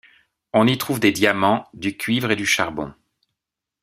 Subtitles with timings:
[0.53, 2.91] On y trouve des diamants, du cuivre et du charbon.